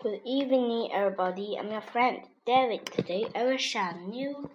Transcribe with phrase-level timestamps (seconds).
[0.00, 1.56] Good evening, everybody.
[1.58, 2.86] I'm your friend David.
[2.86, 4.48] Today I will share a new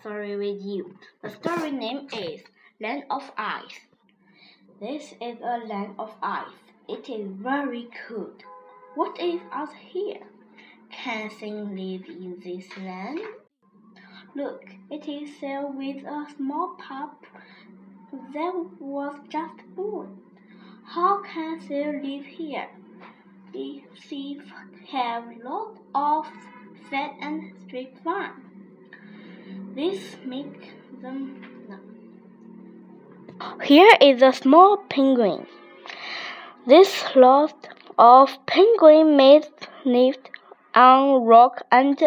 [0.00, 0.96] story with you.
[1.22, 2.40] The story name is
[2.80, 3.80] Land of Ice.
[4.80, 6.56] This is a land of ice.
[6.88, 8.44] It is very cold.
[8.94, 10.22] What is out here?
[10.90, 13.20] Can things live in this land?
[14.34, 17.26] Look, it is filled with a small pup
[18.32, 20.16] that was just born.
[20.82, 22.68] How can they live here?
[23.52, 23.82] These
[24.90, 26.26] have lots of
[26.90, 28.30] fat and straight fun.
[29.74, 30.66] This makes
[31.02, 31.42] them.
[33.62, 35.46] Here is a small penguin.
[36.66, 39.46] This lot of penguin made
[39.84, 40.18] live
[40.74, 42.00] on rock and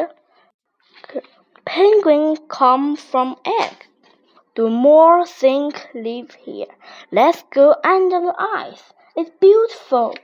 [1.65, 3.87] penguin come from egg.
[4.55, 6.67] Do more things live here?
[7.11, 8.93] Let's go under the ice.
[9.15, 10.15] It's beautiful.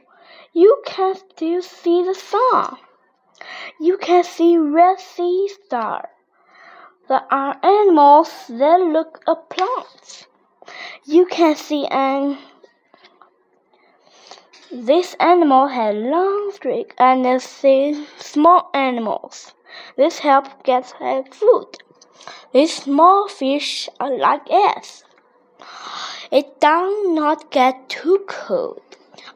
[0.58, 2.78] You can still see the sun.
[3.78, 6.12] You can see red sea star.
[7.10, 10.28] There are animals that look at plants.
[11.04, 12.38] You can see an
[14.72, 19.54] this animal has long streak and see small animals.
[19.98, 20.86] This helps get
[21.34, 21.68] food.
[22.54, 25.04] These small fish are like us.
[26.32, 28.82] It does not get too cold.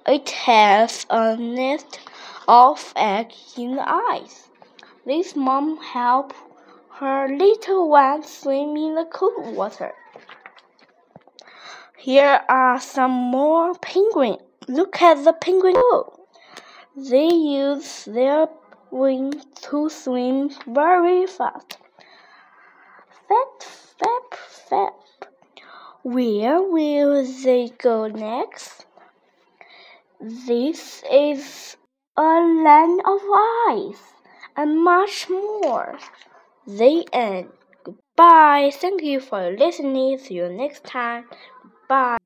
[0.05, 1.99] It has a nest
[2.47, 4.49] of eggs in the ice.
[5.05, 6.33] This mom help
[6.99, 9.93] her little one swim in the cold water.
[11.97, 14.41] Here are some more penguins.
[14.67, 16.19] Look at the penguin go.
[16.95, 18.47] They use their
[18.91, 21.77] wings to swim very fast.
[23.27, 23.67] Fat,
[23.99, 24.33] fap,
[24.69, 24.93] fap.
[26.03, 28.85] Where will they go next?
[30.21, 31.75] This is
[32.15, 33.21] a land of
[33.69, 34.13] ice
[34.55, 35.97] and much more.
[36.67, 37.51] The end.
[37.83, 38.71] Goodbye.
[38.73, 40.17] Thank you for listening.
[40.17, 41.25] See you next time.
[41.87, 42.17] Bye.